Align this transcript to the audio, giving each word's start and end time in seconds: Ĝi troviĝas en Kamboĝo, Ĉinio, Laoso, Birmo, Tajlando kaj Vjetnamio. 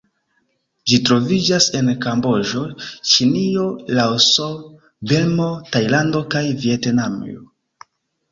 Ĝi 0.91 0.97
troviĝas 1.07 1.65
en 1.79 1.89
Kamboĝo, 2.05 2.61
Ĉinio, 3.11 3.67
Laoso, 3.99 4.47
Birmo, 5.11 5.49
Tajlando 5.75 6.23
kaj 6.35 6.45
Vjetnamio. 6.65 7.47